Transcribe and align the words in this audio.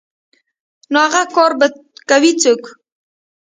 نو 0.91 0.97
اغه 1.07 1.23
کار 1.35 1.51
به 1.59 1.67
کوي 2.09 2.31
څوک. 2.41 2.61